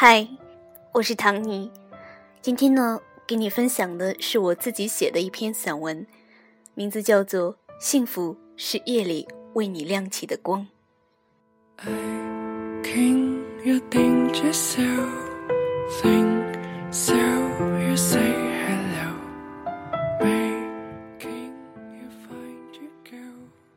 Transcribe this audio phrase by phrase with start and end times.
[0.00, 0.28] 嗨，
[0.92, 1.72] 我是唐尼。
[2.40, 6.06] 今天呢，给你分享的是我自己写的一篇散文，
[6.74, 10.64] 名字叫做《幸福是夜里为你亮起的光》。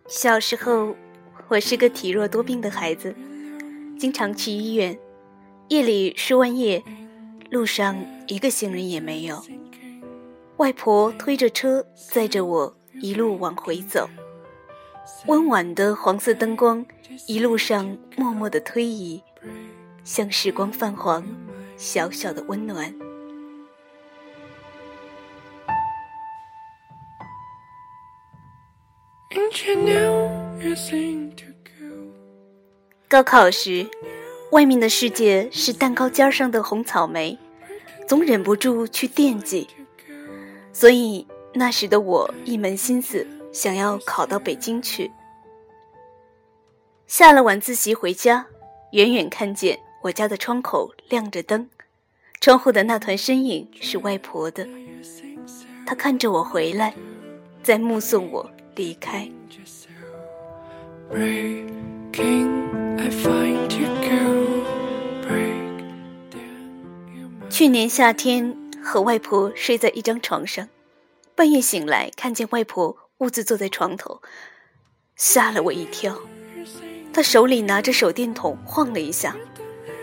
[0.08, 0.96] 小时候，
[1.48, 3.16] 我是个体弱多病的孩子，
[3.98, 4.96] 经常去医院。
[5.72, 6.84] 夜里输完液，
[7.50, 7.96] 路上
[8.28, 9.42] 一个行人也没有。
[10.58, 14.10] 外婆推着车载着我一路往回走，
[15.28, 16.86] 温婉的黄色灯光
[17.26, 19.24] 一路上默默的推移，
[20.04, 21.26] 像时光泛黄，
[21.78, 22.94] 小小的温暖。
[33.08, 33.88] 高考时。
[34.52, 37.38] 外面的世界是蛋糕尖上的红草莓，
[38.05, 39.68] 总忍不住去惦记。
[40.74, 45.10] 所以那时的我一门心思想要考到北京去。
[47.07, 48.46] 下了晚自习回家，
[48.91, 51.70] 远远看见我家的窗口亮着灯，
[52.41, 54.68] 窗户的那团身影是外婆的。
[55.85, 56.94] 她看着我回来，
[57.63, 59.29] 在目送我离开。
[67.50, 70.68] 去年夏天和外婆睡在一张床上，
[71.35, 74.19] 半夜醒来看见外婆兀自坐在床头，
[75.16, 76.18] 吓了我一跳。
[77.13, 79.35] 她手里拿着手电筒晃了一下，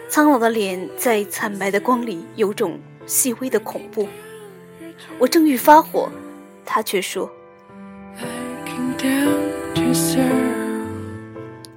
[0.09, 4.09] 苍老的脸在惨白的光里有种细微的恐怖。
[5.19, 6.09] 我正欲发火，
[6.65, 7.29] 她却说：“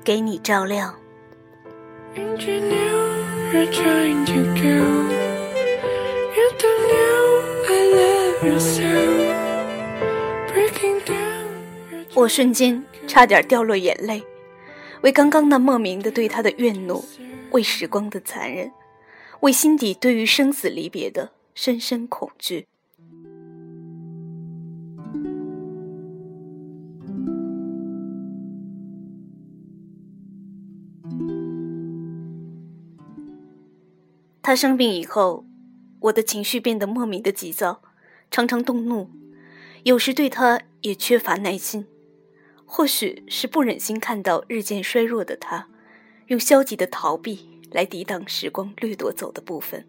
[0.04, 0.96] 给你照亮。”
[12.14, 14.22] 我瞬间差点掉落眼泪，
[15.02, 17.04] 为刚刚那莫名的对他的怨怒，
[17.52, 18.72] 为时光的残忍，
[19.40, 22.68] 为心底对于生死离别的深深恐惧。
[34.52, 35.46] 他生病以后，
[36.02, 37.82] 我的情绪变得莫名的急躁，
[38.30, 39.10] 常常动怒，
[39.84, 41.88] 有时对他也缺乏耐心。
[42.66, 45.70] 或许是不忍心看到日渐衰弱的他，
[46.28, 49.88] 用消极的逃避来抵挡时光掠夺走的部分。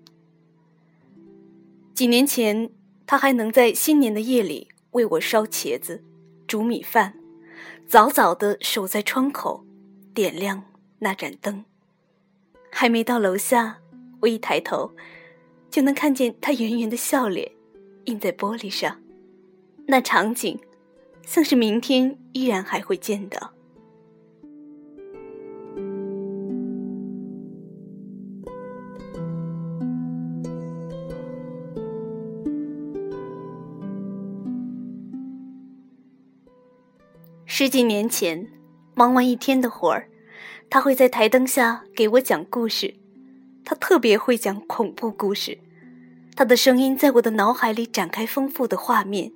[1.92, 2.70] 几年前，
[3.04, 6.04] 他还能在新年的夜里为我烧茄子、
[6.46, 7.14] 煮米饭，
[7.88, 9.66] 早早的守在窗口，
[10.14, 10.62] 点亮
[11.00, 11.64] 那盏灯。
[12.70, 13.80] 还没到楼下。
[14.22, 14.92] 我一抬头，
[15.68, 17.50] 就能看见他圆圆的笑脸
[18.04, 19.00] 映在玻璃上，
[19.86, 20.56] 那场景
[21.26, 23.52] 像是明天依然还会见到。
[37.44, 38.46] 十几年前，
[38.94, 40.08] 忙完一天的活儿，
[40.70, 43.01] 他会在台灯下给我讲故事。
[43.64, 45.58] 他特别会讲恐怖故事，
[46.34, 49.32] 他的声音在我的脑海里展开丰富的画面，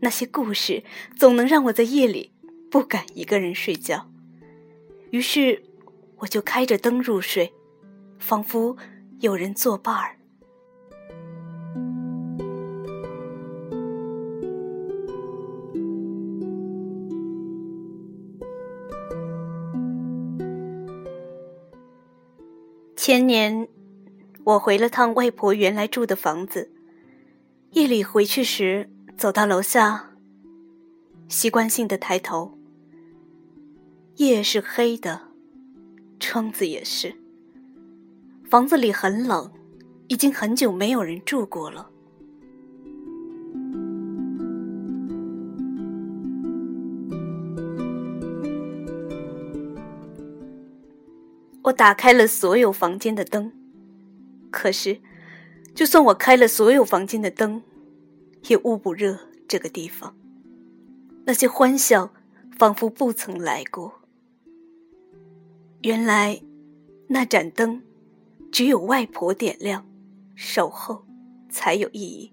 [0.00, 0.84] 那些故事
[1.16, 2.32] 总能让我在夜里
[2.70, 4.10] 不敢一个人睡觉，
[5.10, 5.62] 于是
[6.18, 7.52] 我就开着灯入睡，
[8.18, 8.76] 仿佛
[9.20, 10.17] 有人作伴儿。
[23.08, 23.66] 前年，
[24.44, 26.70] 我回了趟外婆原来住的房子。
[27.70, 30.10] 夜里回去时，走到楼下，
[31.26, 32.58] 习惯性的抬头。
[34.16, 35.22] 夜是黑的，
[36.20, 37.14] 窗子也是。
[38.44, 39.50] 房子里很冷，
[40.08, 41.88] 已经很久没有人住过了。
[51.68, 53.52] 我打开了所有房间的灯，
[54.50, 55.00] 可是，
[55.74, 57.62] 就算我开了所有房间的灯，
[58.48, 60.16] 也捂不热这个地方。
[61.26, 62.12] 那些欢笑，
[62.58, 64.00] 仿佛不曾来过。
[65.82, 66.40] 原来，
[67.08, 67.82] 那盏灯，
[68.50, 69.86] 只有外婆点亮、
[70.34, 71.04] 守候，
[71.50, 72.32] 才有意义，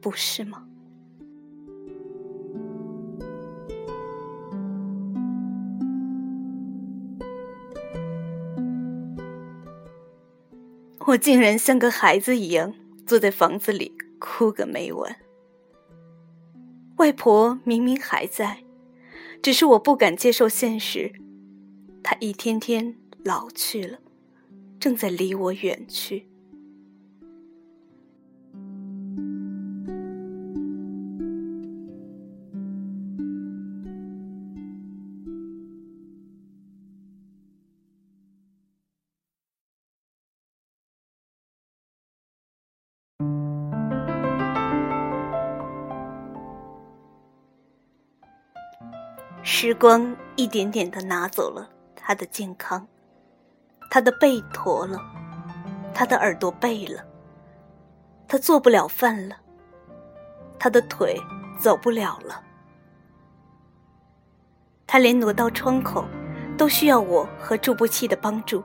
[0.00, 0.65] 不是吗？
[11.06, 12.74] 我竟然像个孩子一样
[13.06, 15.16] 坐在房子里哭个没完。
[16.96, 18.64] 外婆明明还在，
[19.40, 21.12] 只是我不敢接受现实，
[22.02, 23.98] 她一天天老去了，
[24.80, 26.26] 正在离我远去。
[49.48, 52.84] 时光一点点的拿走了他的健康，
[53.88, 55.00] 他的背驼了，
[55.94, 57.00] 他的耳朵背了，
[58.26, 59.36] 他做不了饭了，
[60.58, 61.16] 他的腿
[61.60, 62.42] 走不了了，
[64.84, 66.04] 他连挪到窗口
[66.58, 68.60] 都需要我和助步器的帮助。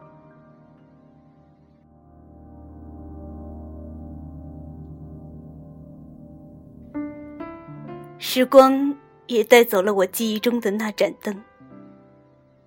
[8.18, 8.92] 时光。
[9.36, 11.42] 也带走了我记忆中的那盏灯。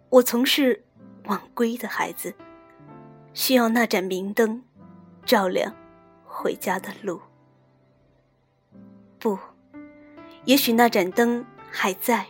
[0.08, 0.82] 我曾是
[1.24, 2.34] 晚归的孩子，
[3.34, 4.62] 需要那盏明灯，
[5.26, 5.74] 照亮
[6.24, 7.20] 回家的路。
[9.18, 9.38] 不，
[10.46, 12.24] 也许那盏灯还在。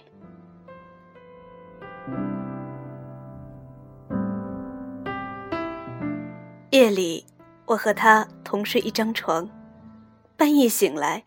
[6.71, 7.25] 夜里，
[7.67, 9.49] 我和他同睡一张床，
[10.37, 11.23] 半夜醒来，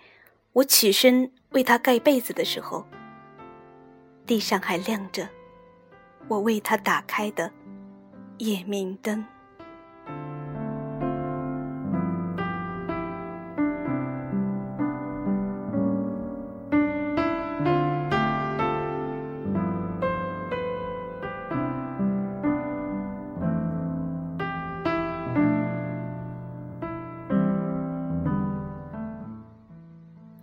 [0.51, 2.85] 我起身为他盖被子的时候。
[4.27, 5.29] 地上还亮着
[6.27, 7.49] 我为他打开的
[8.39, 9.25] 夜明灯。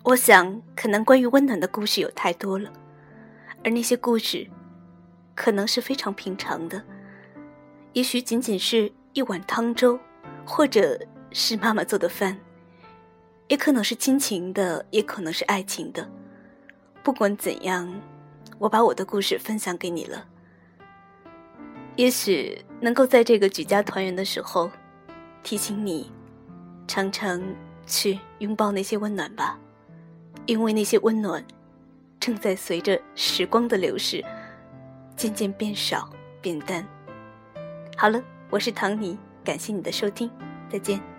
[0.04, 2.70] 我想，可能关于温暖的故事有太多了。
[3.64, 4.46] 而那些故事，
[5.34, 6.84] 可能是非常平常的，
[7.94, 9.98] 也许仅仅是一碗汤粥，
[10.44, 11.00] 或者
[11.32, 12.38] 是妈妈做的饭，
[13.48, 16.06] 也可能是亲情的，也可能是爱情的。
[17.02, 17.90] 不管怎样，
[18.58, 20.26] 我把我的故事分享给你了。
[21.96, 24.70] 也许能够在这个举家团圆的时候，
[25.42, 26.12] 提醒你，
[26.86, 27.42] 常常
[27.86, 29.58] 去拥抱那些温暖吧，
[30.44, 31.42] 因为那些温暖。
[32.24, 34.24] 正在随着时光的流逝，
[35.14, 36.08] 渐渐变少、
[36.40, 36.82] 变淡。
[37.98, 38.18] 好了，
[38.48, 40.30] 我是唐尼，感谢你的收听，
[40.70, 41.13] 再见。